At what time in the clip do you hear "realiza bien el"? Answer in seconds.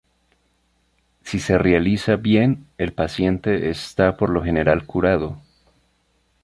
1.59-2.91